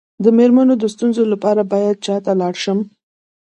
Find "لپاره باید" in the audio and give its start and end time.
1.33-1.97